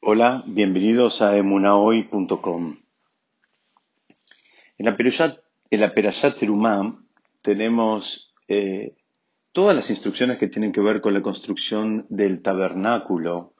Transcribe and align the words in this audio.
Hola, 0.00 0.44
bienvenidos 0.46 1.22
a 1.22 1.36
emunahoy.com. 1.36 2.76
En 4.78 4.86
la 4.86 4.96
la 5.72 5.92
Perashat 5.92 6.38
Terumá 6.38 7.02
tenemos 7.42 8.32
eh, 8.46 8.94
todas 9.50 9.74
las 9.74 9.90
instrucciones 9.90 10.38
que 10.38 10.46
tienen 10.46 10.70
que 10.70 10.80
ver 10.80 11.00
con 11.00 11.14
la 11.14 11.20
construcción 11.20 12.06
del 12.10 12.42
tabernáculo, 12.42 13.54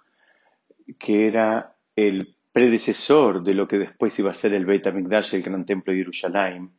que 0.96 1.27
era 1.27 1.74
el 1.96 2.36
predecesor 2.52 3.43
de 3.43 3.55
lo 3.55 3.66
que 3.66 3.79
después 3.79 4.16
iba 4.20 4.30
a 4.30 4.34
ser 4.34 4.55
el 4.55 4.64
Beit 4.64 4.86
HaMikdash, 4.86 5.34
el 5.34 5.43
gran 5.43 5.64
templo 5.64 5.93
de 5.93 5.98
Jerusalén. 5.98 6.70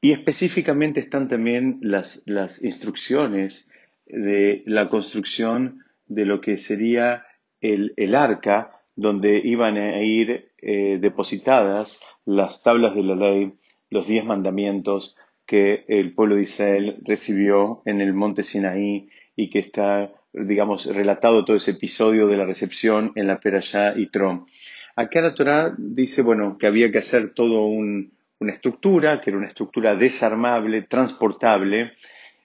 Y 0.00 0.10
específicamente 0.10 0.98
están 0.98 1.28
también 1.28 1.78
las, 1.80 2.24
las 2.26 2.60
instrucciones 2.64 3.68
de 4.04 4.64
la 4.66 4.88
construcción 4.88 5.84
de 6.08 6.26
lo 6.26 6.40
que 6.40 6.58
sería 6.58 7.24
el, 7.64 8.14
arca 8.14 8.70
donde 8.94 9.40
iban 9.42 9.76
a 9.76 10.02
ir 10.02 10.50
eh, 10.58 10.98
depositadas 11.00 12.00
las 12.26 12.62
tablas 12.62 12.94
de 12.94 13.02
la 13.02 13.16
ley, 13.16 13.54
los 13.90 14.06
diez 14.06 14.24
mandamientos 14.24 15.16
que 15.46 15.84
el 15.88 16.14
pueblo 16.14 16.36
de 16.36 16.42
Israel 16.42 16.96
recibió 17.04 17.82
en 17.86 18.00
el 18.00 18.12
monte 18.12 18.42
Sinaí 18.42 19.08
y 19.36 19.50
que 19.50 19.58
está, 19.58 20.12
digamos, 20.32 20.86
relatado 20.86 21.44
todo 21.44 21.56
ese 21.56 21.72
episodio 21.72 22.26
de 22.26 22.36
la 22.36 22.44
recepción 22.44 23.12
en 23.14 23.26
la 23.26 23.40
Perashá 23.40 23.94
y 23.96 24.06
Trom. 24.06 24.46
Acá 24.96 25.20
la 25.20 25.34
Torah 25.34 25.74
dice, 25.76 26.22
bueno, 26.22 26.56
que 26.58 26.66
había 26.66 26.92
que 26.92 26.98
hacer 26.98 27.34
todo 27.34 27.66
una 27.66 28.52
estructura, 28.52 29.20
que 29.20 29.30
era 29.30 29.38
una 29.38 29.48
estructura 29.48 29.94
desarmable, 29.96 30.82
transportable, 30.82 31.92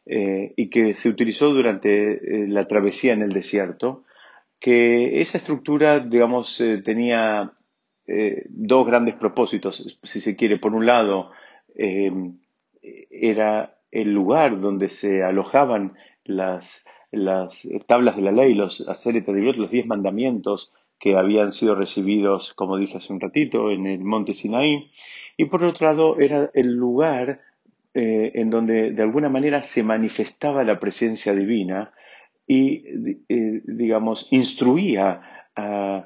eh, 0.06 0.54
y 0.56 0.70
que 0.70 0.96
se 0.96 1.10
utilizó 1.10 1.54
durante 1.54 2.14
eh, 2.14 2.48
la 2.48 2.66
travesía 2.66 3.14
en 3.14 3.22
el 3.22 3.30
desierto, 3.30 4.06
que 4.60 5.22
esa 5.22 5.38
estructura, 5.38 6.00
digamos, 6.00 6.60
eh, 6.60 6.82
tenía 6.84 7.54
eh, 8.06 8.46
dos 8.50 8.86
grandes 8.86 9.16
propósitos, 9.16 9.98
si 10.04 10.20
se 10.20 10.36
quiere. 10.36 10.60
Por 10.60 10.74
un 10.74 10.86
lado, 10.86 11.32
eh, 11.76 12.12
era 13.10 13.78
el 13.92 14.14
lugar 14.14 14.60
donde 14.60 14.90
se 14.90 15.24
alojaban 15.24 15.94
las, 16.26 16.86
tablas 17.88 18.18
de 18.18 18.22
la 18.22 18.32
ley, 18.32 18.54
los 18.54 18.86
de 18.86 19.54
los 19.56 19.72
diez 19.72 19.88
mandamientos 19.88 20.72
que 21.00 21.16
habían 21.16 21.54
sido 21.54 21.76
recibidos, 21.76 22.54
como 22.54 22.78
dije 22.78 22.98
hace 22.98 23.14
un 23.14 23.22
ratito, 23.22 23.72
en 23.72 23.88
el 23.88 24.04
monte 24.04 24.34
Sinaí. 24.34 24.92
Y 25.38 25.46
por 25.46 25.64
otro 25.64 25.88
lado, 25.88 26.20
era 26.20 26.52
el 26.54 26.76
lugar 26.76 27.42
en 27.94 28.50
donde 28.50 28.92
de 28.92 29.04
alguna 29.04 29.30
manera 29.30 29.62
se 29.62 29.84
manifestaba 29.84 30.64
la 30.64 30.80
presencia 30.80 31.34
divina 31.34 31.92
y, 32.50 33.22
eh, 33.30 33.62
digamos, 33.64 34.28
instruía 34.32 35.22
a, 35.56 36.06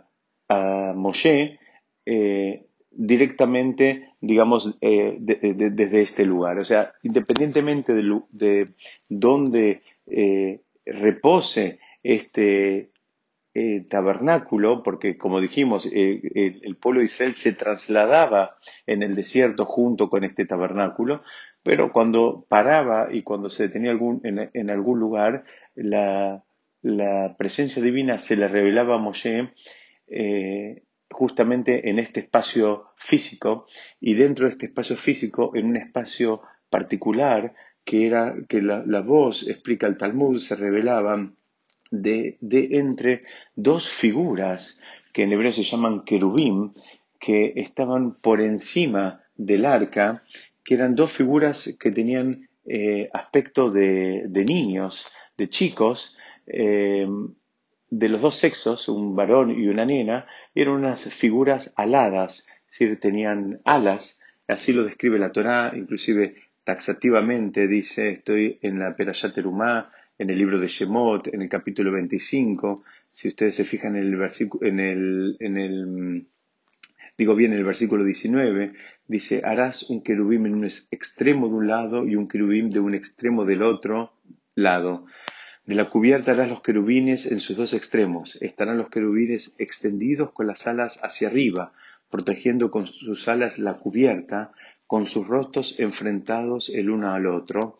Moshe 0.96 1.58
eh, 2.06 2.68
directamente, 2.92 4.10
digamos, 4.22 4.78
eh, 4.82 5.18
desde 5.20 6.02
este 6.02 6.26
lugar. 6.26 6.60
O 6.60 6.66
sea, 6.66 6.94
independientemente 7.02 7.96
de, 7.96 8.22
de 8.30 8.70
dónde 9.10 9.82
repose 10.86 11.80
este 12.04 12.92
tabernáculo, 13.90 14.84
porque 14.84 15.18
como 15.18 15.40
dijimos, 15.40 15.88
el, 15.92 16.78
pueblo 16.80 17.00
de 17.00 17.06
Israel 17.06 17.34
se 17.34 17.56
trasladaba 17.56 18.58
en 18.86 19.02
el 19.02 19.16
desierto 19.16 19.66
junto 19.66 20.10
con 20.10 20.24
este 20.24 20.46
tabernáculo, 20.46 21.24
pero 21.64 21.92
cuando 21.92 22.46
paraba 22.48 23.08
y 23.12 23.24
cuando 23.24 23.50
se 23.50 23.64
detenía 23.64 23.92
algún, 23.92 24.22
en, 24.24 24.70
algún 24.70 25.00
lugar, 25.00 25.46
la, 25.76 26.44
presencia 27.38 27.82
divina 27.82 28.20
se 28.20 28.36
le 28.36 28.50
revelaba 28.50 28.96
a 28.96 29.00
Moshe 29.00 29.54
eh, 30.08 30.84
justamente 31.10 31.90
en 31.90 32.00
este 32.00 32.20
espacio 32.20 32.90
físico 32.98 33.66
y 34.02 34.16
dentro 34.16 34.46
de 34.46 34.52
este 34.52 34.66
espacio 34.66 34.98
físico 34.98 35.52
en 35.56 35.68
un 35.68 35.78
espacio 35.78 36.42
particular 36.70 37.54
que 37.86 38.06
era 38.08 38.36
que 38.50 38.62
la, 38.62 39.02
voz, 39.02 39.48
explica 39.48 39.88
el 39.88 39.98
Talmud, 39.98 40.40
se 40.40 40.56
revelaba 40.56 41.32
de, 41.92 42.38
de, 42.42 42.78
entre 42.80 43.22
dos 43.56 43.90
figuras 43.90 44.82
que 45.14 45.24
en 45.24 45.32
hebreo 45.32 45.52
se 45.52 45.64
llaman 45.64 46.04
querubim, 46.04 46.74
que 47.20 47.54
estaban 47.56 48.16
por 48.16 48.42
encima 48.42 49.22
del 49.36 49.66
arca 49.66 50.24
que 50.64 50.76
eran 50.76 50.96
dos 50.96 51.12
figuras 51.12 51.76
que 51.80 51.92
tenían 51.92 52.48
eh, 52.66 53.10
aspecto 53.14 53.70
de, 53.70 54.46
niños, 54.48 55.12
de 55.38 55.50
chicos, 55.50 56.18
eh, 56.48 57.08
de 57.90 58.10
los 58.10 58.22
dos 58.22 58.36
sexos, 58.36 58.90
un 58.90 59.16
varón 59.16 59.52
y 59.52 59.68
una 59.68 59.86
nena, 59.86 60.26
eran 60.56 60.76
unas 60.76 61.14
figuras 61.14 61.74
aladas, 61.76 62.48
es 62.80 63.00
tenían 63.00 63.62
alas, 63.66 64.22
así 64.48 64.74
lo 64.74 64.84
describe 64.84 65.20
la 65.20 65.32
Torá, 65.32 65.74
inclusive 65.76 66.36
taxativamente 66.64 67.68
dice, 67.68 68.10
estoy 68.10 68.58
en 68.62 68.80
la 68.80 68.96
Perashat 68.96 69.34
Terumá, 69.34 69.92
en 70.18 70.30
el 70.30 70.38
libro 70.38 70.60
de 70.60 70.68
Shemot, 70.68 71.28
en 71.28 71.42
el 71.42 71.50
capítulo 71.50 71.92
25, 71.92 72.84
si 73.10 73.28
ustedes 73.28 73.56
se 73.56 73.64
fijan 73.64 73.96
en 73.96 74.04
el 74.04 74.16
versículo, 74.16 74.68
en 74.68 74.80
el, 74.80 75.38
en 75.40 75.58
el 75.58 76.28
digo 77.18 77.36
bien, 77.36 77.54
en 77.54 77.60
el 77.60 77.66
versículo 77.66 78.04
19, 78.04 78.74
dice, 79.08 79.42
harás 79.44 79.90
un 79.90 80.02
querubín 80.02 80.46
en 80.46 80.56
un 80.56 80.66
extremo 80.66 81.48
de 81.48 81.54
un 81.54 81.68
lado 81.68 82.08
y 82.08 82.16
un 82.16 82.28
querubín 82.28 82.70
de 82.70 82.80
un 82.80 82.96
extremo 82.96 83.46
del 83.46 83.64
otro 83.64 84.14
lado. 84.56 85.06
De 85.66 85.76
la 85.76 85.90
cubierta 85.90 86.32
harás 86.32 86.50
los 86.50 86.62
querubines 86.62 87.26
en 87.26 87.40
sus 87.40 87.56
dos 87.56 87.74
extremos. 87.74 88.38
Estarán 88.42 88.78
los 88.78 88.90
querubines 88.90 89.56
extendidos 89.60 90.32
con 90.32 90.48
las 90.48 90.68
alas 90.68 91.00
hacia 91.04 91.30
arriba, 91.30 91.74
protegiendo 92.10 92.70
con 92.70 92.86
sus 92.86 93.28
alas 93.28 93.60
la 93.60 93.76
cubierta, 93.76 94.52
con 94.88 95.06
sus 95.06 95.28
rostros 95.28 95.80
enfrentados 95.80 96.70
el 96.70 96.90
uno 96.90 97.14
al 97.14 97.28
otro. 97.28 97.80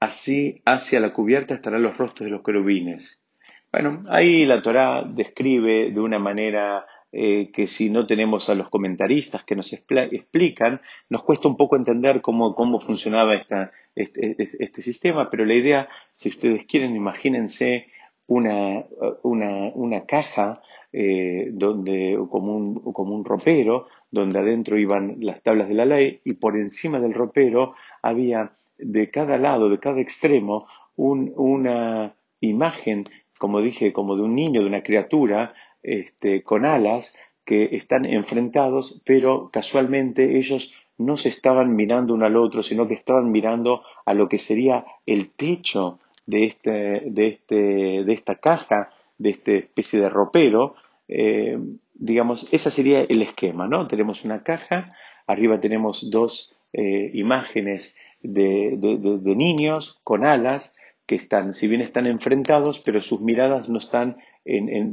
Así 0.00 0.60
hacia 0.64 1.00
la 1.00 1.12
cubierta 1.12 1.54
estarán 1.54 1.82
los 1.82 1.96
rostros 1.96 2.26
de 2.26 2.30
los 2.30 2.42
querubines. 2.42 3.22
Bueno, 3.70 4.02
ahí 4.08 4.44
la 4.44 4.62
Torá 4.62 5.04
describe 5.04 5.90
de 5.92 6.00
una 6.00 6.18
manera 6.18 6.84
eh, 7.16 7.52
que 7.52 7.68
si 7.68 7.90
no 7.90 8.06
tenemos 8.06 8.50
a 8.50 8.56
los 8.56 8.68
comentaristas 8.68 9.44
que 9.44 9.54
nos 9.54 9.72
explican, 9.72 10.80
nos 11.08 11.22
cuesta 11.22 11.46
un 11.46 11.56
poco 11.56 11.76
entender 11.76 12.20
cómo, 12.20 12.56
cómo 12.56 12.80
funcionaba 12.80 13.36
esta, 13.36 13.70
este, 13.94 14.34
este, 14.38 14.82
sistema, 14.82 15.30
pero 15.30 15.44
la 15.44 15.54
idea, 15.54 15.88
si 16.16 16.30
ustedes 16.30 16.64
quieren, 16.64 16.96
imagínense 16.96 17.86
una, 18.26 18.84
una, 19.22 19.70
una 19.74 20.06
caja 20.06 20.60
eh, 20.92 21.50
donde, 21.52 22.18
como, 22.30 22.56
un, 22.56 22.80
como 22.92 23.14
un 23.14 23.24
ropero, 23.24 23.86
donde 24.10 24.40
adentro 24.40 24.76
iban 24.76 25.18
las 25.20 25.40
tablas 25.40 25.68
de 25.68 25.74
la 25.74 25.84
ley 25.84 26.20
y 26.24 26.34
por 26.34 26.56
encima 26.56 26.98
del 26.98 27.14
ropero 27.14 27.76
había 28.02 28.56
de 28.76 29.08
cada 29.12 29.38
lado, 29.38 29.70
de 29.70 29.78
cada 29.78 30.00
extremo, 30.00 30.66
un, 30.96 31.32
una 31.36 32.16
imagen, 32.40 33.04
como 33.38 33.60
dije, 33.60 33.92
como 33.92 34.16
de 34.16 34.22
un 34.22 34.34
niño, 34.34 34.62
de 34.62 34.66
una 34.66 34.82
criatura, 34.82 35.54
este, 35.84 36.42
con 36.42 36.64
alas 36.64 37.16
que 37.44 37.76
están 37.76 38.06
enfrentados, 38.06 39.02
pero 39.04 39.50
casualmente 39.52 40.38
ellos 40.38 40.74
no 40.96 41.16
se 41.16 41.28
estaban 41.28 41.76
mirando 41.76 42.14
uno 42.14 42.26
al 42.26 42.36
otro, 42.36 42.62
sino 42.62 42.88
que 42.88 42.94
estaban 42.94 43.30
mirando 43.30 43.82
a 44.06 44.14
lo 44.14 44.28
que 44.28 44.38
sería 44.38 44.84
el 45.06 45.30
techo 45.30 45.98
de, 46.26 46.46
este, 46.46 47.02
de, 47.06 47.26
este, 47.28 47.54
de 47.54 48.12
esta 48.12 48.36
caja, 48.36 48.90
de 49.18 49.30
esta 49.30 49.52
especie 49.52 50.00
de 50.00 50.08
ropero. 50.08 50.74
Eh, 51.06 51.58
digamos, 51.94 52.46
ese 52.52 52.70
sería 52.70 53.00
el 53.00 53.22
esquema, 53.22 53.68
¿no? 53.68 53.86
Tenemos 53.86 54.24
una 54.24 54.42
caja, 54.42 54.96
arriba 55.26 55.60
tenemos 55.60 56.10
dos 56.10 56.56
eh, 56.72 57.10
imágenes 57.14 57.96
de, 58.22 58.76
de, 58.78 59.36
niños 59.36 60.00
con 60.02 60.24
alas 60.24 60.74
que 61.06 61.16
están, 61.16 61.54
si 61.54 61.68
bien 61.68 61.80
están 61.80 62.06
enfrentados, 62.06 62.80
pero 62.80 63.00
sus 63.00 63.20
miradas 63.20 63.68
no 63.68 63.78
están 63.78 64.16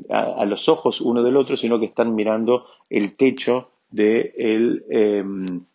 a, 0.10 0.46
los 0.46 0.70
ojos 0.70 1.02
uno 1.02 1.24
del 1.24 1.38
otro, 1.38 1.58
sino 1.58 1.80
que 1.80 1.86
están 1.86 2.16
mirando 2.16 2.66
el 2.90 3.16
techo 3.16 3.72
de, 3.90 4.34
em, 4.90 5.66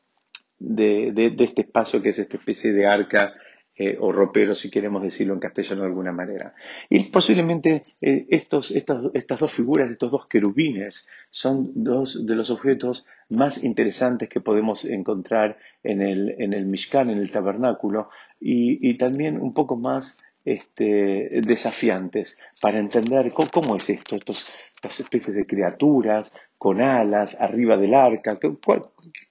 de, 0.58 1.34
este 1.38 1.62
espacio 1.62 2.02
que 2.02 2.10
es 2.10 2.18
esta 2.18 2.36
especie 2.36 2.72
de 2.72 2.86
arca 2.86 3.32
eh, 3.78 3.98
o 4.00 4.10
ropero, 4.10 4.54
si 4.54 4.70
queremos 4.70 5.02
decirlo 5.02 5.34
en 5.34 5.40
castellano 5.40 5.82
de 5.82 5.88
alguna 5.88 6.12
manera. 6.12 6.54
Y 6.88 7.04
posiblemente 7.10 7.82
eh, 8.00 8.26
estos, 8.30 8.70
estas, 8.70 9.10
estas, 9.12 9.38
dos 9.38 9.52
figuras, 9.52 9.90
estos 9.90 10.10
dos 10.10 10.26
querubines, 10.26 11.06
son 11.30 11.72
dos 11.74 12.26
de 12.26 12.36
los 12.36 12.48
objetos 12.48 13.04
más 13.28 13.64
interesantes 13.64 14.30
que 14.30 14.40
podemos 14.40 14.86
encontrar 14.86 15.58
en 15.82 16.00
el, 16.00 16.34
en 16.38 16.54
el 16.54 16.64
Mishkan, 16.64 17.10
en 17.10 17.18
el 17.18 17.30
tabernáculo, 17.30 18.08
y 18.38 18.94
también 18.98 19.40
un 19.40 19.52
poco 19.52 19.76
más 19.76 20.18
este, 20.46 21.28
desafiantes 21.42 22.38
para 22.62 22.78
entender 22.78 23.32
cómo, 23.32 23.76
es 23.76 23.90
esto, 23.90 24.16
estas 24.16 25.00
especies 25.00 25.36
de 25.36 25.44
criaturas 25.44 26.32
con 26.56 26.80
alas 26.80 27.40
arriba 27.40 27.76
del 27.76 27.94
arca. 27.94 28.38
¿Qué, 28.38 28.56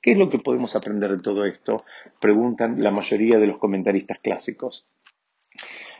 ¿Qué 0.01 0.11
es 0.11 0.17
lo 0.17 0.29
que 0.29 0.39
podemos 0.39 0.75
aprender 0.75 1.11
de 1.11 1.23
todo 1.23 1.45
esto? 1.45 1.77
Preguntan 2.19 2.83
la 2.83 2.91
mayoría 2.91 3.39
de 3.39 3.47
los 3.47 3.57
comentaristas 3.57 4.19
clásicos. 4.19 4.85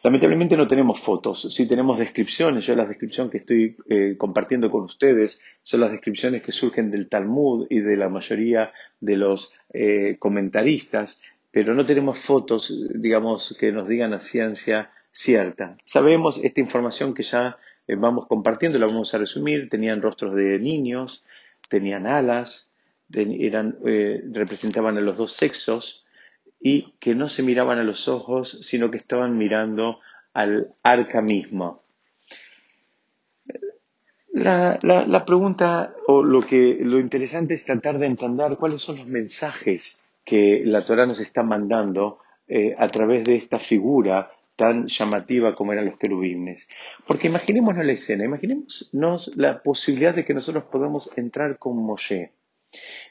Lamentablemente 0.04 0.56
no 0.56 0.68
tenemos 0.68 1.00
fotos, 1.00 1.52
sí 1.52 1.68
tenemos 1.68 1.98
descripciones. 1.98 2.68
Yo 2.68 2.76
la 2.76 2.86
descripción 2.86 3.32
que 3.32 3.40
estoy 3.40 3.76
eh, 3.90 4.16
compartiendo 4.20 4.70
con 4.70 4.84
ustedes 4.84 5.42
son 5.64 5.80
las 5.80 5.92
descripciones 5.92 6.44
que 6.44 6.52
surgen 6.52 6.92
del 6.92 7.10
Talmud 7.10 7.66
y 7.72 7.80
de 7.80 7.98
la 7.98 8.08
mayoría 8.08 8.72
de 9.00 9.18
los 9.18 9.56
eh, 9.74 10.18
comentaristas, 10.20 11.24
pero 11.50 11.74
no 11.74 11.88
tenemos 11.88 12.20
fotos, 12.20 12.88
digamos, 12.94 13.58
que 13.60 13.72
nos 13.72 13.88
digan 13.88 14.14
a 14.14 14.20
ciencia 14.20 14.92
cierta. 15.16 15.78
Sabemos 15.86 16.40
esta 16.44 16.60
información 16.60 17.14
que 17.14 17.24
ya 17.24 17.58
eh, 17.88 17.96
vamos 17.96 18.28
compartiendo, 18.28 18.78
la 18.78 18.88
vamos 18.88 19.14
a 19.14 19.18
resumir. 19.18 19.70
Tenían 19.70 20.02
rostros 20.02 20.36
de 20.36 20.60
niños, 20.60 21.24
tenían 21.70 22.06
alas, 22.06 22.74
eran, 23.14 23.78
representaban 24.34 24.98
a 24.98 25.02
los 25.02 25.18
dos 25.18 25.32
sexos, 25.32 26.06
y 26.60 26.94
que 27.00 27.14
no 27.14 27.30
se 27.30 27.44
miraban 27.44 27.78
a 27.78 27.84
los 27.84 28.08
ojos, 28.08 28.58
sino 28.62 28.90
que 28.90 28.98
estaban 28.98 29.38
mirando 29.38 30.00
al 30.34 30.72
arca 30.82 31.22
mismo. 31.22 31.84
La, 34.34 35.24
pregunta 35.26 35.94
o 36.08 36.24
lo, 36.24 36.42
que, 36.42 36.80
lo 36.82 37.00
interesante 37.00 37.54
es 37.54 37.64
tratar 37.64 38.00
de 38.00 38.08
entender 38.08 38.58
cuáles 38.58 38.82
son 38.82 38.98
los 38.98 39.08
mensajes 39.08 40.04
que 40.26 40.64
la 40.66 40.82
Torah 40.82 41.06
nos 41.06 41.20
está 41.20 41.44
mandando 41.44 42.18
eh, 42.48 42.76
a 42.78 42.88
través 42.90 43.24
de 43.24 43.36
esta 43.36 43.60
figura 43.60 44.32
tan 44.56 44.88
llamativa 44.88 45.56
como 45.56 45.74
eran 45.74 45.86
los 45.86 45.98
querubines. 45.98 46.68
Porque 47.06 47.28
imaginémonos 47.28 47.86
la 47.86 47.94
escena, 47.94 48.26
imaginémonos 48.26 49.32
la 49.36 49.62
posibilidad 49.62 50.16
de 50.16 50.26
que 50.26 50.34
nosotros 50.34 50.66
podamos 50.66 51.12
entrar 51.18 51.58
con 51.60 51.78
Moshe, 51.78 52.32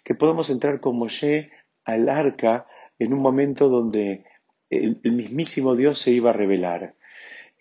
que 0.03 0.15
podamos 0.15 0.51
entrar 0.51 0.81
con 0.81 0.97
Moshe 0.97 1.51
al 1.85 2.09
arca 2.09 2.67
en 2.99 3.13
un 3.13 3.23
momento 3.23 3.69
donde 3.69 4.25
el, 4.71 4.99
mismísimo 5.03 5.77
Dios 5.77 5.99
se 5.99 6.11
iba 6.11 6.31
a 6.31 6.35
revelar. 6.35 6.95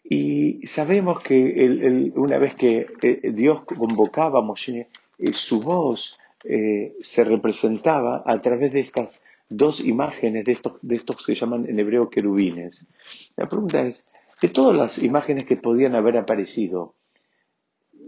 Y 0.03 0.65
sabemos 0.65 1.23
que 1.23 2.11
una 2.15 2.37
vez 2.37 2.55
que 2.55 2.87
eh, 3.01 3.31
Dios 3.31 3.63
convocaba 3.63 4.39
a 4.39 4.41
Moshe, 4.43 4.89
eh, 5.17 5.33
su 5.33 5.61
voz 5.61 6.19
eh, 6.43 6.95
se 7.01 7.23
representaba 7.23 8.23
a 8.25 8.41
través 8.41 8.71
de 8.73 8.81
estas 8.81 9.23
dos 9.55 9.79
imágenes, 9.79 10.45
de 10.45 10.51
estos, 10.51 10.73
de 10.81 10.95
estos 10.95 11.17
que 11.17 11.33
se 11.33 11.39
llaman 11.39 11.65
en 11.67 11.79
hebreo 11.79 12.09
querubines. 12.09 12.89
La 13.35 13.47
pregunta 13.47 13.81
es, 13.81 14.05
de 14.41 14.49
todas 14.49 14.75
las 14.75 15.01
imágenes 15.01 15.45
que 15.45 15.55
podían 15.55 15.95
haber 15.95 16.17
aparecido, 16.17 16.95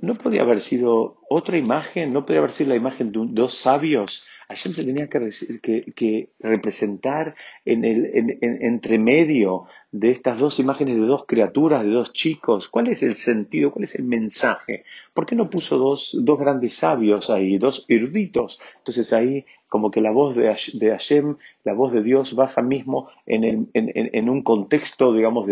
¿no 0.01 0.15
podía 0.15 0.41
haber 0.41 0.61
sido 0.61 1.21
otra 1.29 1.57
imagen? 1.57 2.11
¿No 2.11 2.25
podía 2.25 2.39
haber 2.39 2.51
sido 2.51 2.69
la 2.69 2.75
imagen 2.75 3.11
de 3.11 3.19
dos 3.29 3.53
sabios 3.53 4.25
Hashem 4.49 4.73
se 4.73 4.83
tenía 4.83 5.07
que, 5.09 6.29
representar 6.39 7.35
en 7.65 7.83
el 7.83 8.37
entremedio 8.41 9.67
de 9.91 10.11
estas 10.11 10.37
dos 10.39 10.59
imágenes 10.59 10.95
de 10.95 11.05
dos 11.05 11.25
criaturas, 11.25 11.83
de 11.83 11.89
dos 11.89 12.13
chicos. 12.13 12.67
¿Cuál 12.69 12.89
es 12.89 13.01
el 13.01 13.15
sentido? 13.15 13.71
¿Cuál 13.71 13.85
es 13.85 13.95
el 13.95 14.05
mensaje? 14.05 14.83
¿Por 15.13 15.25
qué 15.25 15.35
no 15.35 15.49
puso 15.49 15.77
dos, 15.77 16.15
grandes 16.37 16.75
sabios 16.75 17.29
ahí, 17.29 17.57
dos 17.57 17.85
eruditos? 17.87 18.59
Entonces 18.77 19.13
ahí 19.13 19.45
como 19.67 19.91
que 19.91 20.01
la 20.01 20.11
voz 20.11 20.35
de, 20.35 20.89
Hashem, 20.89 21.37
la 21.63 21.73
voz 21.73 21.93
de 21.93 22.03
Dios 22.03 22.35
baja 22.35 22.61
mismo 22.61 23.09
en, 23.25 24.29
un 24.29 24.43
contexto, 24.43 25.13
digamos, 25.13 25.47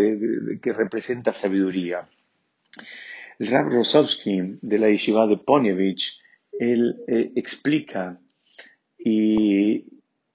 que 0.61 0.73
representa 0.73 1.33
sabiduría. 1.33 2.07
El 3.39 3.47
Rab 3.47 3.69
Rosowski 3.69 4.57
de 4.61 4.77
la 4.77 4.89
yeshiva 4.89 5.25
de 5.27 5.37
Ponyevich, 5.37 6.21
él 6.59 6.97
eh, 7.07 7.31
explica 7.35 8.19
y 9.03 9.85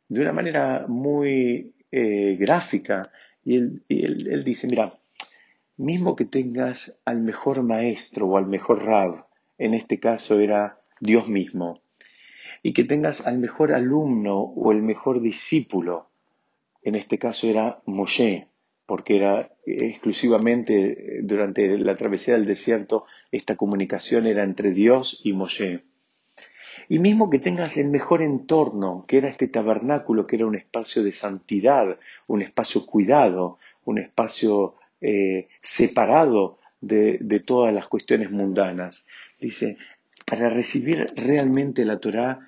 de 0.08 0.20
una 0.20 0.32
manera 0.32 0.86
muy 0.88 1.72
eh, 1.90 2.36
gráfica. 2.38 3.10
Y, 3.44 3.56
él, 3.56 4.42
dice, 4.44 4.66
mira, 4.68 4.98
mismo 5.76 6.16
que 6.16 6.24
tengas 6.24 7.00
al 7.04 7.22
mejor 7.22 7.62
maestro 7.62 8.26
o 8.26 8.36
al 8.36 8.46
mejor 8.46 8.84
rab, 8.84 9.26
en 9.56 9.74
este 9.74 9.98
caso 9.98 10.38
era 10.38 10.80
Dios 11.00 11.28
mismo, 11.28 11.80
y 12.62 12.72
que 12.72 12.84
tengas 12.84 13.26
al 13.26 13.38
mejor 13.38 13.74
alumno 13.74 14.38
o 14.38 14.72
el 14.72 14.82
mejor 14.82 15.20
discípulo, 15.20 16.10
en 16.82 16.94
este 16.94 17.18
caso 17.18 17.46
era 17.46 17.80
Moshe, 17.86 18.48
porque 18.86 19.16
era 19.16 19.50
exclusivamente 19.66 21.20
durante 21.22 21.78
la 21.78 21.96
travesía 21.96 22.34
del 22.34 22.46
desierto, 22.46 23.04
esta 23.30 23.56
comunicación 23.56 24.26
era 24.26 24.44
entre 24.44 24.72
Dios 24.72 25.20
y 25.24 25.32
Moshe. 25.32 25.84
Y 26.88 26.98
mismo 26.98 27.28
que 27.28 27.38
tengas 27.38 27.76
el 27.76 27.90
mejor 27.90 28.22
entorno, 28.22 29.04
que 29.06 29.18
era 29.18 29.28
este 29.28 29.48
tabernáculo, 29.48 30.26
que 30.26 30.36
era 30.36 30.46
un 30.46 30.56
espacio 30.56 31.02
de 31.02 31.12
santidad, 31.12 31.98
un 32.26 32.40
espacio 32.40 32.86
cuidado, 32.86 33.58
un 33.84 33.98
espacio 33.98 34.76
eh, 35.00 35.48
separado 35.60 36.58
de, 36.80 37.18
de, 37.20 37.40
todas 37.40 37.74
las 37.74 37.88
cuestiones 37.88 38.30
mundanas. 38.30 39.06
Dice, 39.38 39.76
para 40.24 40.48
recibir 40.48 41.06
realmente 41.14 41.84
la 41.84 41.98
Torah 41.98 42.40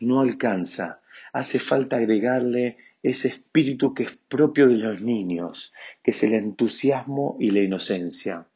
no 0.00 0.20
alcanza, 0.20 1.00
hace 1.32 1.58
falta 1.58 1.96
agregarle 1.96 2.76
ese 3.02 3.28
espíritu 3.28 3.94
que 3.94 4.02
es 4.02 4.18
propio 4.28 4.66
de 4.66 4.76
los 4.76 5.00
niños, 5.00 5.72
que 6.02 6.10
es 6.10 6.22
el 6.22 6.34
entusiasmo 6.34 7.36
y 7.40 7.50
la 7.50 7.60
inocencia. 7.60 8.46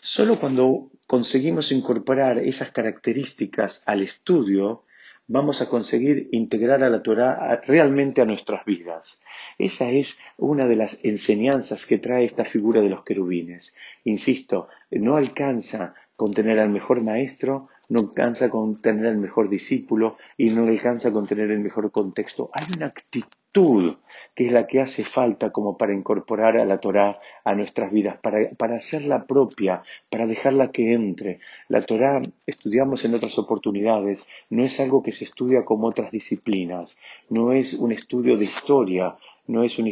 Solo 0.00 0.38
cuando 0.38 0.90
conseguimos 1.06 1.72
incorporar 1.72 2.38
esas 2.38 2.70
características 2.70 3.82
al 3.86 4.02
estudio, 4.02 4.84
vamos 5.26 5.62
a 5.62 5.68
conseguir 5.68 6.28
integrar 6.32 6.82
a 6.82 6.90
la 6.90 7.02
Torah 7.02 7.60
realmente 7.66 8.20
a 8.20 8.26
nuestras 8.26 8.64
vidas. 8.64 9.22
Esa 9.58 9.90
es 9.90 10.20
una 10.36 10.66
de 10.66 10.76
las 10.76 11.04
enseñanzas 11.04 11.86
que 11.86 11.98
trae 11.98 12.24
esta 12.24 12.44
figura 12.44 12.80
de 12.80 12.90
los 12.90 13.04
querubines. 13.04 13.74
Insisto, 14.04 14.68
no 14.90 15.16
alcanza 15.16 15.94
con 16.16 16.32
tener 16.32 16.60
al 16.60 16.68
mejor 16.68 17.02
maestro, 17.02 17.68
no 17.88 18.00
alcanza 18.00 18.50
con 18.50 18.76
tener 18.76 19.06
al 19.06 19.18
mejor 19.18 19.48
discípulo 19.48 20.16
y 20.36 20.50
no 20.50 20.64
alcanza 20.64 21.12
con 21.12 21.26
tener 21.26 21.50
el 21.50 21.60
mejor 21.60 21.90
contexto. 21.90 22.50
Hay 22.52 22.66
una 22.76 22.86
actitud 22.86 23.96
que 24.34 24.46
es 24.46 24.52
la 24.52 24.66
que 24.66 24.80
hace 24.80 25.04
falta 25.04 25.50
como 25.50 25.76
para 25.78 25.94
incorporar 25.94 26.56
a 26.56 26.64
la 26.64 26.78
Torá 26.78 27.20
a 27.44 27.54
nuestras 27.54 27.92
vidas, 27.92 28.18
para, 28.20 28.50
para 28.50 28.76
hacerla 28.76 29.26
propia, 29.26 29.82
para 30.10 30.26
dejarla 30.26 30.72
que 30.72 30.92
entre. 30.92 31.38
La 31.68 31.80
Torá, 31.80 32.20
estudiamos 32.46 33.04
en 33.04 33.14
otras 33.14 33.38
oportunidades, 33.38 34.26
no 34.50 34.64
es 34.64 34.80
algo 34.80 35.02
que 35.02 35.12
se 35.12 35.24
estudia 35.24 35.64
como 35.64 35.86
otras 35.86 36.10
disciplinas, 36.10 36.96
no 37.30 37.52
es 37.52 37.74
un 37.74 37.92
estudio 37.92 38.36
de 38.36 38.44
historia, 38.44 39.16
no 39.46 39.62
es 39.62 39.78
un, 39.78 39.86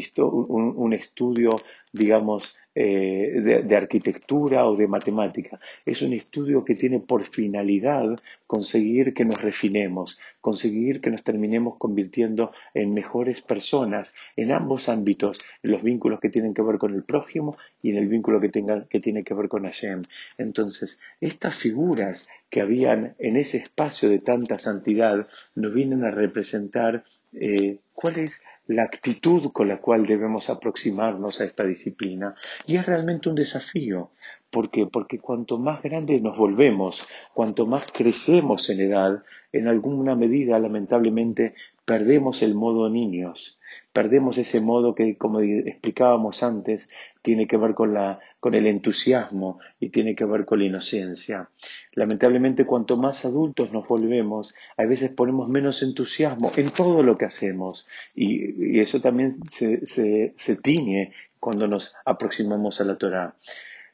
un 0.49 0.93
estudio, 0.93 1.51
digamos, 1.93 2.57
eh, 2.75 3.63
de, 3.67 3.77
arquitectura 3.77 4.67
o 4.67 4.75
de 4.75 4.87
matemática. 4.87 5.61
Es 5.85 6.01
un 6.01 6.15
estudio 6.15 6.65
que 6.65 6.75
tiene 6.75 7.01
por 7.01 7.23
finalidad 7.25 8.17
conseguir 8.47 9.13
que 9.13 9.27
nos 9.27 9.43
refinemos, 9.43 10.19
conseguir 10.41 11.03
que 11.03 11.11
nos 11.11 11.23
terminemos 11.23 11.77
convirtiendo 11.77 12.53
en 12.73 12.95
mejores 12.95 13.43
personas 13.43 14.15
en 14.37 14.53
ambos 14.53 14.89
ámbitos, 14.89 15.39
en 15.63 15.71
los 15.71 15.83
vínculos 15.83 16.19
que 16.19 16.31
tienen 16.31 16.55
que 16.55 16.63
ver 16.63 16.79
con 16.79 16.95
el 16.95 17.03
prójimo 17.03 17.59
y 17.83 17.91
en 17.91 17.99
el 17.99 18.09
vínculo 18.09 18.41
que, 18.41 18.49
tenga, 18.49 18.87
que 18.89 19.01
tiene 19.01 19.23
que 19.23 19.35
ver 19.35 19.49
con 19.49 19.65
Hashem. 19.65 20.05
Entonces, 20.39 20.99
estas 21.21 21.55
figuras 21.55 22.31
que 22.49 22.63
habían 22.63 23.15
en 23.19 23.37
ese 23.37 23.59
espacio 23.59 24.09
de 24.09 24.19
tanta 24.19 24.59
santidad 24.59 25.29
nos 25.55 25.75
vienen 25.75 26.05
a 26.05 26.11
representar 26.11 27.05
eh, 27.33 27.79
cuál 27.95 28.19
es 28.19 28.45
la 28.67 28.85
actitud 28.85 29.51
con 29.53 29.69
la 29.69 29.79
cual 29.79 30.07
debemos 30.07 30.51
aproximarnos 30.51 31.41
a 31.41 31.45
esta 31.45 31.65
disciplina. 31.65 32.35
Y 32.67 32.77
es 32.77 32.87
realmente 32.87 33.29
un 33.29 33.35
desafío. 33.35 34.11
¿Por 34.51 34.71
qué? 34.71 34.87
Porque 34.87 35.19
cuanto 35.19 35.59
más 35.59 35.83
grandes 35.83 36.21
nos 36.21 36.37
volvemos, 36.37 37.07
cuanto 37.33 37.67
más 37.67 37.91
crecemos 37.91 38.69
en 38.71 38.81
edad, 38.81 39.23
en 39.53 39.69
alguna 39.69 40.15
medida, 40.15 40.59
lamentablemente, 40.59 41.55
perdemos 41.93 42.43
el 42.43 42.55
modo 42.55 42.89
niños, 42.89 43.61
perdemos 43.93 44.39
ese 44.39 44.63
modo 44.63 44.95
que, 44.95 45.19
como 45.19 45.41
explicábamos 45.41 46.43
antes, 46.43 46.89
tiene 47.21 47.47
que 47.47 47.59
ver 47.59 47.75
con, 47.75 47.93
la, 47.93 48.19
con 48.41 48.55
el 48.55 48.67
entusiasmo 48.67 49.59
y 49.79 49.91
tiene 49.91 50.15
que 50.15 50.25
ver 50.25 50.47
con 50.47 50.61
la 50.61 50.65
inocencia. 50.65 51.51
Lamentablemente, 51.93 52.65
cuanto 52.65 52.97
más 52.97 53.27
adultos 53.27 53.75
nos 53.75 53.87
volvemos, 53.87 54.55
a 54.79 54.87
veces 54.87 55.11
ponemos 55.11 55.51
menos 55.51 55.83
entusiasmo 55.83 56.51
en 56.57 56.71
todo 56.71 57.03
lo 57.03 57.19
que 57.19 57.27
hacemos 57.27 57.87
y, 58.15 58.81
eso 58.81 59.03
también 59.03 59.33
se, 59.51 59.87
se, 59.87 60.57
tiñe 60.63 61.13
cuando 61.39 61.69
nos 61.69 61.95
aproximamos 62.07 62.81
a 62.81 62.85
la 62.85 62.97
Torah. 62.97 63.35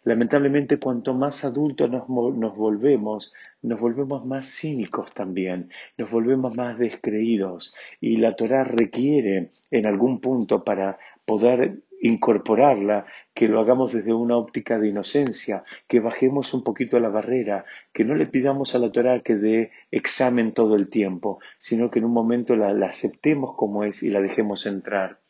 Lamentablemente, 0.08 0.78
cuanto 0.78 1.12
más 1.12 1.44
adultos 1.44 1.90
nos, 1.90 2.08
nos, 2.08 2.56
volvemos, 2.56 3.34
nos 3.60 3.78
volvemos 3.78 4.24
más 4.24 4.46
cínicos 4.46 5.12
también, 5.12 5.68
nos 5.98 6.10
volvemos 6.10 6.56
más 6.56 6.78
descreídos 6.78 7.74
y 8.00 8.16
la 8.16 8.34
Torah 8.34 8.64
requiere 8.64 9.50
en 9.70 9.84
algún 9.84 10.22
punto 10.22 10.64
para 10.64 10.98
poder 11.26 11.82
incorporarla, 12.00 13.04
que 13.34 13.48
lo 13.48 13.60
hagamos 13.60 13.92
desde 13.92 14.14
una 14.14 14.38
óptica 14.38 14.78
de 14.78 14.88
inocencia, 14.88 15.64
que 15.86 16.00
bajemos 16.00 16.54
un 16.54 16.64
poquito 16.64 16.98
la 17.00 17.10
barrera, 17.10 17.66
que 17.92 18.06
no 18.06 18.14
le 18.14 18.24
pidamos 18.24 18.74
a 18.74 18.78
la 18.78 18.90
Torah 18.90 19.20
que 19.20 19.34
dé 19.34 19.72
examen 19.90 20.54
todo 20.54 20.74
el 20.74 20.88
tiempo, 20.88 21.38
sino 21.58 21.90
que 21.90 21.98
en 21.98 22.06
un 22.06 22.12
momento 22.12 22.56
la, 22.56 22.70
aceptemos 22.86 23.54
como 23.54 23.84
es 23.84 24.02
y 24.02 24.08
la 24.08 24.22
dejemos 24.22 24.64
entrar. 24.64 25.20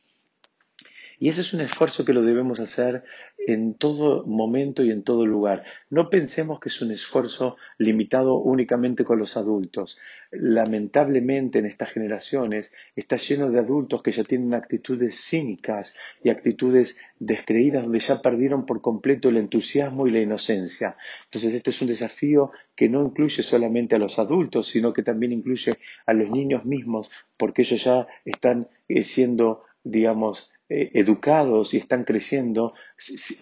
Y 1.20 1.28
ese 1.28 1.40
es 1.40 1.52
un 1.52 1.60
esfuerzo 1.60 2.04
que 2.04 2.12
lo 2.12 2.22
debemos 2.22 2.60
hacer 2.60 3.02
en 3.48 3.74
todo 3.74 4.24
momento 4.26 4.84
y 4.84 4.90
en 4.90 5.02
todo 5.02 5.26
lugar. 5.26 5.64
No 5.90 6.10
pensemos 6.10 6.60
que 6.60 6.68
es 6.68 6.80
un 6.82 6.92
esfuerzo 6.92 7.56
limitado 7.78 8.36
únicamente 8.36 9.04
con 9.04 9.18
los 9.18 9.36
adultos. 9.36 9.98
Lamentablemente 10.30 11.58
en 11.58 11.66
estas 11.66 11.90
generaciones 11.90 12.72
está 12.94 13.16
lleno 13.16 13.50
de 13.50 13.58
adultos 13.58 14.02
que 14.02 14.12
ya 14.12 14.22
tienen 14.22 14.54
actitudes 14.54 15.18
cínicas 15.18 15.96
y 16.22 16.28
actitudes 16.28 17.00
descreídas 17.18 17.84
donde 17.84 18.00
ya 18.00 18.20
perdieron 18.20 18.66
por 18.66 18.80
completo 18.80 19.30
el 19.30 19.38
entusiasmo 19.38 20.06
y 20.06 20.10
la 20.10 20.20
inocencia. 20.20 20.96
Entonces 21.24 21.54
este 21.54 21.70
es 21.70 21.80
un 21.80 21.88
desafío 21.88 22.52
que 22.76 22.88
no 22.88 23.02
incluye 23.02 23.42
solamente 23.42 23.96
a 23.96 23.98
los 23.98 24.18
adultos, 24.18 24.68
sino 24.68 24.92
que 24.92 25.02
también 25.02 25.32
incluye 25.32 25.78
a 26.06 26.12
los 26.12 26.30
niños 26.30 26.64
mismos, 26.64 27.10
porque 27.36 27.62
ellos 27.62 27.82
ya 27.82 28.06
están 28.24 28.68
eh, 28.88 29.04
siendo, 29.04 29.64
digamos, 29.82 30.52
eh, 30.68 30.90
educados 30.94 31.72
y 31.74 31.78
están 31.78 32.04
creciendo 32.04 32.74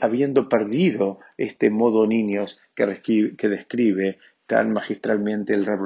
habiendo 0.01 0.49
perdido 0.49 1.19
este 1.37 1.71
modo 1.71 2.07
niños 2.07 2.61
que, 2.75 2.87
describe 3.49 4.19
tan 4.47 4.73
magistralmente 4.73 5.53
el 5.53 5.67
Rab 5.67 5.81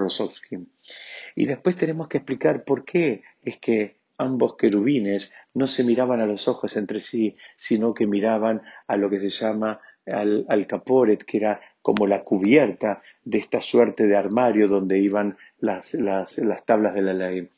Y 1.34 1.46
después 1.46 1.76
tenemos 1.76 2.08
que 2.08 2.18
explicar 2.18 2.64
por 2.64 2.84
qué 2.84 3.22
es 3.42 3.58
que 3.58 3.96
ambos 4.18 4.56
querubines 4.56 5.32
no 5.54 5.66
se 5.66 5.82
miraban 5.82 6.20
a 6.20 6.26
los 6.26 6.46
ojos 6.46 6.76
entre 6.76 7.00
sí, 7.00 7.36
sino 7.56 7.94
que 7.94 8.06
miraban 8.06 8.60
a 8.86 8.98
lo 8.98 9.08
que 9.08 9.18
se 9.18 9.30
llama 9.30 9.80
al, 10.06 10.44
al 10.48 10.66
caporet, 10.66 11.24
que 11.24 11.38
era 11.38 11.60
como 11.82 12.06
la 12.06 12.22
cubierta 12.22 13.02
de 13.24 13.38
esta 13.38 13.60
suerte 13.60 14.06
de 14.06 14.16
armario 14.16 14.68
donde 14.68 14.98
iban 14.98 15.38
las, 15.58 15.94
las, 15.94 16.38
las 16.38 16.64
tablas 16.66 16.94
de 16.94 17.02
la 17.02 17.14
ley. 17.14 17.48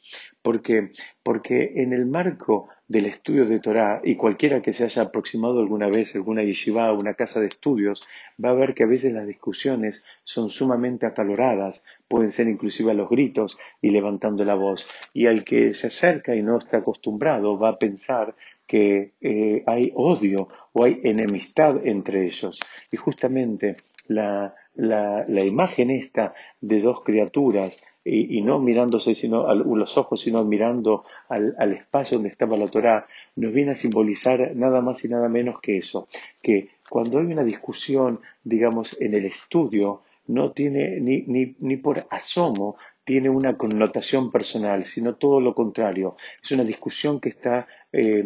Porque, 0.43 0.91
porque 1.23 1.73
en 1.77 1.93
el 1.93 2.07
marco 2.07 2.69
del 2.89 3.07
estudio 3.07 3.47
de 3.47 3.61
Torah, 3.61 4.01
y 4.05 4.17
cualquiera 4.17 4.61
que 4.61 4.73
se 4.73 4.85
haya 4.85 5.03
aproximado 5.03 5.61
alguna 5.61 5.89
vez 5.89 6.15
a 6.15 6.19
alguna 6.19 6.43
yeshiva 6.43 6.93
o 6.93 6.99
una 6.99 7.15
casa 7.15 7.41
de 7.41 7.47
estudios, 7.47 8.07
va 8.45 8.51
a 8.51 8.55
ver 8.55 8.75
que 8.75 8.83
a 8.83 8.89
veces 8.89 9.13
las 9.13 9.27
discusiones 9.27 10.05
son 10.25 10.51
sumamente 10.51 11.07
acaloradas, 11.07 11.85
pueden 12.09 12.33
ser 12.33 12.49
inclusive 12.49 12.91
a 12.91 12.95
los 12.95 13.09
gritos 13.09 13.57
y 13.81 13.91
levantando 13.91 14.45
la 14.45 14.55
voz. 14.55 14.87
Y 15.15 15.27
al 15.27 15.45
que 15.45 15.73
se 15.75 15.87
acerca 15.87 16.35
y 16.35 16.43
no 16.43 16.59
está 16.59 16.79
acostumbrado 16.79 17.59
va 17.59 17.71
a 17.71 17.79
pensar 17.79 18.35
que 18.67 19.13
eh, 19.21 19.63
hay 19.67 19.93
odio 19.95 20.49
o 20.73 20.85
hay 20.85 21.01
enemistad 21.05 21.87
entre 21.87 22.25
ellos. 22.25 22.59
Y 22.91 22.97
justamente 22.97 23.77
la, 24.07 24.55
la, 24.75 25.25
la 25.29 25.45
imagen 25.45 25.91
esta 25.91 26.35
de 26.61 26.81
dos 26.81 27.03
criaturas 27.03 27.83
y, 28.05 28.41
no 28.43 28.59
mirándose 28.59 29.15
sino 29.15 29.53
los 29.55 29.97
ojos, 29.97 30.21
sino 30.21 30.45
mirando 30.45 31.05
al, 31.29 31.55
al, 31.59 31.73
espacio 31.73 32.19
donde 32.19 32.31
estaba 32.31 32.57
la 32.57 32.67
Torá, 32.67 33.07
nos 33.37 33.53
viene 33.53 33.73
a 33.73 33.77
simbolizar 33.77 34.57
nada 34.57 34.81
más 34.81 35.05
y 35.05 35.09
nada 35.09 35.29
menos 35.29 35.61
que 35.61 35.77
eso, 35.77 36.09
que 36.43 36.71
cuando 36.89 37.19
hay 37.19 37.27
una 37.27 37.45
discusión, 37.45 38.21
digamos, 38.43 38.97
en 39.01 39.15
el 39.15 39.25
estudio, 39.25 40.03
no 40.27 40.53
tiene 40.53 41.01
ni, 41.01 41.23
ni, 41.23 41.55
ni 41.59 41.77
por 41.77 42.07
asomo 42.11 42.77
tiene 43.05 43.29
una 43.29 43.57
connotación 43.57 44.31
personal, 44.31 44.85
sino 44.85 45.17
todo 45.17 45.41
lo 45.41 45.55
contrario. 45.55 46.17
Es 46.43 46.53
una 46.53 46.65
discusión 46.65 47.21
que 47.21 47.31
está, 47.31 47.67
eh, 47.93 48.25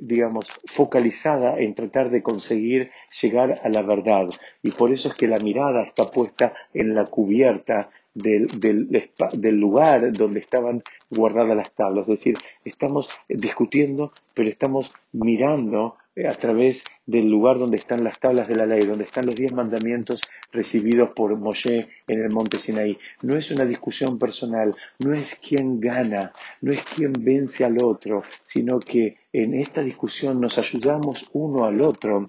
digamos, 0.00 0.46
focalizada 0.64 1.58
en 1.58 1.74
tratar 1.74 2.10
de 2.10 2.22
conseguir 2.22 2.90
llegar 3.20 3.60
a 3.62 3.68
la 3.68 3.82
verdad. 3.82 4.26
Y 4.62 4.70
por 4.70 4.92
eso 4.92 5.08
es 5.08 5.14
que 5.14 5.28
la 5.28 5.36
mirada 5.38 5.82
está 5.82 6.06
puesta 6.06 6.54
en 6.72 6.94
la 6.94 7.04
cubierta 7.04 7.90
del, 8.14 8.46
del, 8.56 9.56
lugar 9.56 10.12
donde 10.12 10.40
estaban 10.40 10.82
guardadas 11.10 11.56
las 11.56 11.72
tablas. 11.72 12.08
Es 12.08 12.18
decir, 12.18 12.36
estamos 12.64 13.08
discutiendo, 13.28 14.12
pero 14.34 14.48
estamos 14.48 14.92
mirando 15.12 15.96
eh, 16.16 16.28
a 16.28 16.32
través 16.32 16.84
del 17.06 17.28
lugar 17.28 17.58
donde 17.58 17.76
están 17.76 18.04
las 18.04 18.20
tablas 18.20 18.46
de 18.46 18.54
la 18.54 18.66
ley, 18.66 18.86
donde 18.86 19.04
están 19.04 19.26
los 19.26 19.34
diez 19.34 19.52
mandamientos 19.52 20.20
recibidos 20.52 21.10
por 21.10 21.36
Moshe 21.36 21.88
en 22.06 22.22
el 22.22 22.30
monte 22.30 22.58
Sinaí. 22.58 22.96
No 23.22 23.36
es 23.36 23.50
una 23.50 23.64
discusión 23.64 24.18
personal, 24.18 24.74
no 25.00 25.12
es 25.12 25.34
quién 25.36 25.80
gana, 25.80 26.32
no 26.60 26.72
es 26.72 26.82
quién 26.84 27.12
vence 27.12 27.64
al 27.64 27.82
otro, 27.82 28.22
sino 28.46 28.78
que 28.78 29.16
en 29.32 29.54
esta 29.54 29.82
discusión 29.82 30.40
nos 30.40 30.56
ayudamos 30.58 31.28
uno 31.32 31.64
al 31.64 31.82
otro 31.82 32.28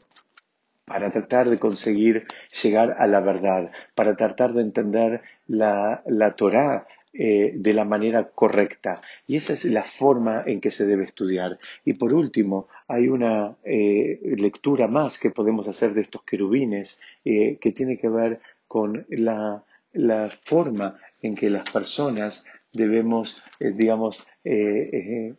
para 0.86 1.12
tratar 1.12 1.50
de 1.50 1.60
conseguir 1.60 2.28
llegar 2.64 2.96
a 3.00 3.08
la 3.08 3.20
verdad, 3.20 3.72
para 3.96 4.16
tratar 4.16 4.54
de 4.54 4.62
entender 4.62 5.22
la, 5.48 6.04
la 6.06 6.36
Torah 6.36 6.88
eh, 7.18 7.54
de 7.56 7.74
la 7.74 7.86
manera 7.86 8.30
correcta. 8.30 9.00
Y 9.26 9.38
esa 9.38 9.54
es 9.54 9.64
la 9.64 9.84
forma 9.84 10.44
en 10.46 10.60
que 10.60 10.70
se 10.70 10.86
debe 10.86 11.06
estudiar. 11.06 11.58
Y 11.86 11.94
por 11.94 12.14
último, 12.14 12.68
hay 12.90 13.08
una 13.08 13.56
eh, 13.64 14.20
lectura 14.38 14.90
más 14.90 15.18
que 15.18 15.32
podemos 15.32 15.66
hacer 15.70 15.94
de 15.94 16.02
estos 16.02 16.24
querubines 16.24 17.00
eh, 17.24 17.58
que 17.62 17.72
tiene 17.72 17.98
que 17.98 18.10
ver 18.10 18.42
con 18.68 19.06
la, 19.08 19.64
la, 19.94 20.30
forma 20.30 21.00
en 21.22 21.36
que 21.36 21.50
las 21.50 21.70
personas 21.70 22.46
debemos, 22.74 23.42
digamos, 23.62 24.28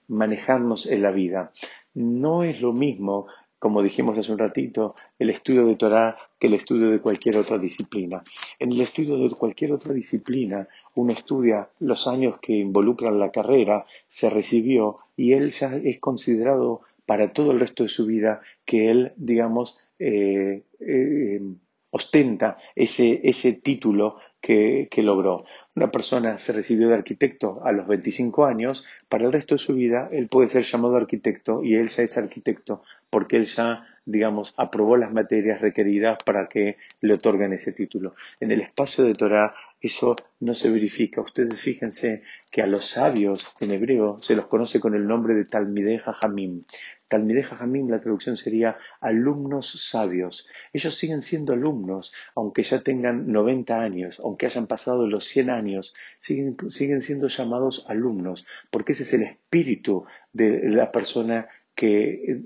manejarnos 0.09 0.87
en 0.87 1.03
la 1.03 1.11
vida. 1.11 1.53
No 1.93 2.43
es 2.43 2.63
lo 2.63 2.73
mismo 2.73 3.27
como 3.67 3.83
dijimos 3.83 4.17
hace 4.17 4.31
un 4.31 4.39
ratito, 4.39 4.95
el 5.19 5.29
estudio 5.29 5.67
de 5.67 5.75
Torah 5.75 6.17
que 6.39 6.47
el 6.47 6.55
estudio 6.55 6.89
de 6.89 7.01
cualquier 7.01 7.37
otra 7.37 7.59
disciplina. 7.59 8.23
En 8.61 8.71
el 8.71 8.81
estudio 8.81 9.19
de 9.19 9.29
cualquier 9.31 9.73
otra 9.73 9.93
disciplina, 9.93 10.69
uno 10.95 11.13
estudia 11.13 11.69
los 11.81 12.07
años 12.07 12.39
que 12.41 12.53
involucran 12.53 13.19
la 13.19 13.33
carrera, 13.33 13.85
se 14.07 14.31
recibió 14.31 14.99
y 15.17 15.33
él 15.33 15.51
ya 15.51 15.75
es 15.75 15.99
considerado 15.99 16.83
para 17.07 17.33
todo 17.33 17.51
el 17.51 17.59
resto 17.59 17.83
de 17.83 17.89
su 17.89 18.07
vida 18.07 18.41
que 18.65 18.89
él, 18.89 19.13
digamos, 19.17 19.81
eh, 19.99 20.63
eh, 20.79 21.41
ostenta 21.91 22.59
ese, 22.77 23.21
ese 23.25 23.55
título 23.55 24.19
que, 24.47 25.03
logró. 25.03 25.45
Una 25.75 25.91
persona 25.91 26.39
se 26.39 26.53
recibió 26.53 26.89
de 26.89 26.95
arquitecto 26.95 27.61
a 27.65 27.73
los 27.73 27.89
25 27.89 28.47
años, 28.47 28.87
para 29.09 29.25
el 29.25 29.33
resto 29.33 29.57
de 29.57 29.59
su 29.59 29.75
vida 29.75 30.09
él 30.13 30.29
puede 30.29 30.49
ser 30.49 30.63
llamado 30.63 30.97
arquitecto 30.97 31.65
y 31.65 31.75
él 31.75 31.89
ya 31.89 32.05
es 32.05 32.17
arquitecto 32.17 32.83
porque 33.11 33.37
él 33.37 33.47
ya, 33.47 33.85
digamos, 34.05 34.55
aprobó 34.57 34.97
las 34.97 35.13
materias 35.13 35.61
requeridas 35.61 36.19
para 36.25 36.49
que 36.49 36.77
le 37.01 37.15
otorguen 37.15 37.53
ese 37.53 37.73
título. 37.73 38.15
En 38.39 38.53
el 38.53 38.61
espacio 38.61 39.05
de 39.05 39.15
Torah 39.15 39.55
eso 39.87 40.17
no 40.41 40.55
se 40.55 40.71
verifica. 40.71 41.21
Ustedes 41.21 41.59
fíjense 41.61 42.23
que 42.51 42.63
a 42.63 42.67
los 42.67 42.87
sabios 42.87 43.55
en 43.61 43.73
hebreo 43.73 44.19
se 44.23 44.37
los 44.37 44.47
conoce 44.47 44.81
con 44.81 44.95
el 44.95 45.07
nombre 45.07 45.35
de 45.35 45.45
Talmideh 45.45 45.99
Jajamim. 45.99 46.63
Talmideh 47.09 47.47
la 47.89 48.01
traducción 48.01 48.37
sería 48.37 48.79
alumnos 49.01 49.89
sabios. 49.89 50.49
Ellos 50.73 50.97
siguen 50.97 51.23
siendo 51.23 51.53
alumnos, 51.53 52.13
aunque 52.35 52.65
ya 52.65 52.81
tengan 52.81 53.31
90 53.31 53.81
años, 53.81 54.21
aunque 54.21 54.47
hayan 54.47 54.67
pasado 54.67 55.07
los 55.07 55.25
100 55.25 55.51
años, 55.51 55.95
siguen, 56.19 56.57
siguen 56.69 57.03
siendo 57.03 57.29
llamados 57.29 57.85
alumnos, 57.89 58.45
porque 58.71 58.93
ese 58.93 59.05
es 59.05 59.15
el 59.15 59.23
espíritu 59.23 60.05
de 60.33 60.69
la 60.69 60.91
persona 60.91 61.49
que 61.77 62.41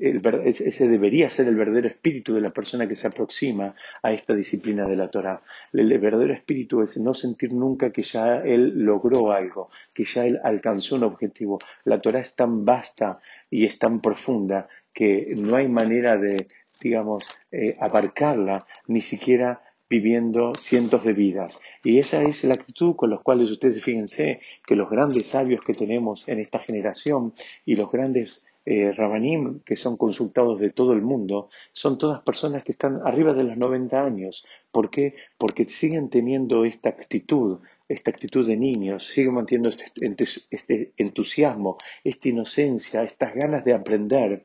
ese 0.45 0.89
debería 0.89 1.31
ser 1.31 1.47
el 1.47 1.55
verdadero 1.55 1.87
espíritu 1.87 2.35
de 2.35 2.41
la 2.41 2.51
persona 2.51 2.89
que 2.89 2.97
se 2.97 3.07
aproxima 3.07 3.77
a 4.03 4.13
esta 4.13 4.35
disciplina 4.35 4.89
de 4.89 4.97
la 4.97 5.09
Torah. 5.09 5.41
El 5.73 5.97
verdadero 6.01 6.35
espíritu 6.35 6.83
es 6.83 6.99
no 6.99 7.15
sentir 7.15 7.53
nunca 7.53 7.93
que 7.93 8.03
ya 8.03 8.39
él 8.39 8.73
logró 8.85 9.31
algo, 9.31 9.71
que 9.95 10.05
ya 10.05 10.27
él 10.27 10.41
alcanzó 10.43 10.97
un 10.97 11.05
objetivo. 11.05 11.61
La 11.85 12.01
Torah 12.01 12.19
es 12.19 12.35
tan 12.35 12.65
vasta 12.65 13.21
y 13.49 13.67
es 13.67 13.79
tan 13.79 14.01
profunda 14.01 14.69
que 14.93 15.33
no 15.39 15.55
hay 15.55 15.69
manera 15.69 16.19
de, 16.19 16.49
digamos, 16.83 17.25
eh, 17.53 17.77
abarcarla, 17.79 18.67
ni 18.89 19.01
siquiera 19.01 19.63
viviendo 19.89 20.55
cientos 20.57 21.05
de 21.05 21.13
vidas. 21.13 21.61
Y 21.85 21.99
esa 21.99 22.23
es 22.23 22.43
la 22.43 22.55
actitud 22.55 22.97
con 22.97 23.11
la 23.11 23.19
cual 23.19 23.43
ustedes 23.43 23.83
fíjense 23.83 24.41
que 24.67 24.75
los 24.75 24.91
grandes 24.91 25.29
sabios 25.29 25.65
que 25.65 25.75
tenemos 25.75 26.29
en 26.29 26.41
esta 26.41 26.59
generación 26.59 27.33
y 27.65 27.77
los 27.77 27.91
grandes 27.91 28.50
eh, 28.67 28.93
Rabanim, 28.93 29.61
que 29.61 29.77
son 29.77 29.97
consultados 29.97 30.61
de 30.61 30.71
todo 30.71 30.93
el 30.93 31.03
mundo, 31.03 31.49
son 31.73 31.99
todas 31.99 32.23
personas 32.23 32.63
que 32.63 32.73
están 32.73 33.01
arriba 33.05 33.33
de 33.33 33.45
los 33.45 33.57
90 33.57 34.03
años. 34.03 34.47
¿Por 34.71 34.91
qué? 34.91 35.15
Porque 35.39 35.65
siguen 35.65 36.11
teniendo 36.11 36.65
esta 36.65 36.91
actitud, 36.91 37.61
esta 37.89 38.11
actitud 38.11 38.47
de 38.47 38.57
niños, 38.57 39.07
siguen 39.07 39.35
manteniendo 39.35 39.71
este, 39.71 40.25
este 40.51 40.93
entusiasmo, 40.97 41.79
esta 42.05 42.29
inocencia, 42.29 43.03
estas 43.03 43.35
ganas 43.35 43.65
de 43.65 43.75
aprender 43.75 44.45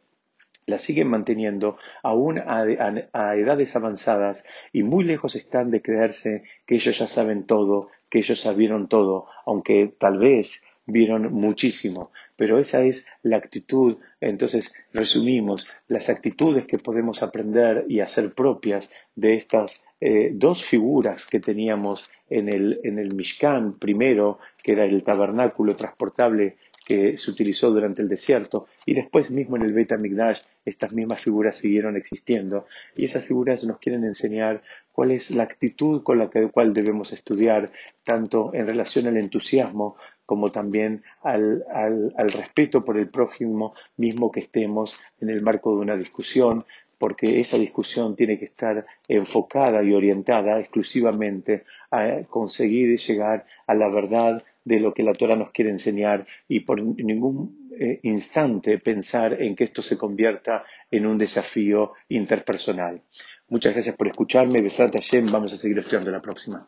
la 0.67 0.79
siguen 0.79 1.10
manteniendo 1.10 1.77
aún 2.01 2.39
a, 2.39 2.65
a, 3.13 3.36
edades 3.36 3.75
avanzadas 3.75 4.45
y 4.74 4.84
muy 4.84 5.03
lejos 5.03 5.36
están 5.36 5.69
de 5.69 5.81
creerse 5.81 6.43
que 6.65 6.75
ellos 6.75 6.98
ya 6.98 7.07
saben 7.07 7.45
todo, 7.45 7.89
que 8.10 8.19
ellos 8.19 8.39
sabieron 8.39 8.88
todo, 8.88 9.27
aunque 9.45 9.93
tal 9.98 10.17
vez 10.17 10.63
vieron 10.85 11.33
muchísimo, 11.33 12.11
pero 12.35 12.59
esa 12.59 12.83
es 12.83 13.07
la 13.23 13.37
actitud. 13.37 13.97
Entonces, 14.21 14.73
resumimos 14.93 15.67
las 15.87 16.09
actitudes 16.09 16.65
que 16.65 16.77
podemos 16.77 17.23
aprender 17.23 17.85
y 17.87 17.99
hacer 17.99 18.33
propias 18.33 18.91
de 19.15 19.35
estas 19.35 19.83
eh, 20.01 20.31
dos 20.33 20.63
figuras 20.63 21.25
que 21.25 21.39
teníamos 21.39 22.09
en 22.29 22.49
el, 22.49 22.79
en 22.83 22.99
el 22.99 23.15
Mishkan, 23.15 23.77
primero, 23.79 24.39
que 24.63 24.73
era 24.73 24.85
el 24.85 25.03
tabernáculo 25.03 25.75
transportable 25.75 26.57
que 26.85 27.17
se 27.17 27.31
utilizó 27.31 27.71
durante 27.71 28.01
el 28.01 28.07
desierto 28.07 28.67
y 28.85 28.93
después 28.93 29.31
mismo 29.31 29.55
en 29.55 29.63
el 29.63 29.73
Beit 29.73 29.91
HaMikdash 29.91 30.41
estas 30.63 30.93
mismas 30.93 31.19
figuras 31.19 31.57
siguieron 31.57 31.97
existiendo 31.97 32.67
y 32.95 33.05
esas 33.05 33.25
figuras 33.25 33.63
nos 33.63 33.79
quieren 33.79 34.03
enseñar 34.03 34.61
cuál 34.91 35.11
es 35.11 35.31
la 35.31 35.43
actitud 35.43 36.03
con 36.03 36.19
la 36.19 36.29
cual 36.29 36.73
debemos 36.73 37.11
estudiar 37.11 37.71
tanto 38.03 38.53
en 38.53 38.67
relación 38.67 39.07
al 39.07 39.17
entusiasmo 39.17 39.97
como 40.25 40.51
también 40.51 41.03
al, 41.22 41.63
al 41.74 42.32
respeto 42.32 42.82
por 42.82 42.98
el 42.98 43.10
prójimo 43.10 43.74
mismo 43.98 44.32
que 44.32 44.41
estemos 44.41 45.00
en 45.22 45.29
el 45.29 45.41
marco 45.41 45.75
de 45.75 45.82
una 45.82 45.96
discusión, 45.96 46.63
porque 46.98 47.39
esa 47.39 47.58
discusión 47.58 48.15
tiene 48.15 48.39
que 48.39 48.46
estar 48.46 48.86
enfocada 49.08 49.84
y 49.84 49.94
orientada 49.94 50.60
exclusivamente 50.60 51.63
a 51.91 52.24
conseguir 52.29 52.98
llegar 53.00 53.46
a 53.67 53.75
la 53.75 53.89
verdad 53.89 54.44
de 54.63 54.79
lo 54.79 54.94
que 54.94 55.03
la 55.03 55.13
Torah 55.13 55.36
nos 55.36 55.51
quiere 55.51 55.72
enseñar 55.72 56.25
y 56.48 56.62
por 56.62 56.82
ningún 56.82 57.70
eh, 57.79 58.00
instante 58.03 58.79
pensar 58.79 59.41
en 59.41 59.55
que 59.55 59.65
esto 59.65 59.82
se 59.82 59.98
convierta 59.98 60.63
en 60.89 61.05
un 61.05 61.17
desafío 61.17 61.94
interpersonal. 62.10 63.01
Muchas 63.48 63.74
gracias 63.74 63.96
por 63.96 64.08
escucharme. 64.08 64.62
Besat 64.62 64.94
Hashem. 64.94 65.32
Vamos 65.32 65.53
a 65.53 65.58
seguir 65.58 65.77
estudiando 65.79 66.12
la 66.12 66.22
próxima. 66.22 66.67